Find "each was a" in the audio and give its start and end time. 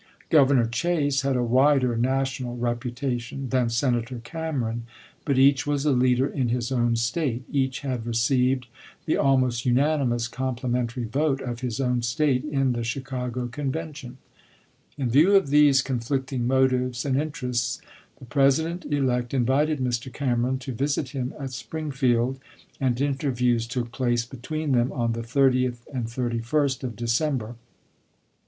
5.37-5.91